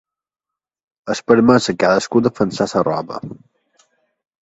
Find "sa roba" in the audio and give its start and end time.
2.75-3.25